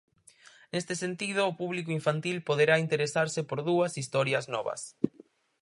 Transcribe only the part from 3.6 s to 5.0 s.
dúas historias novas.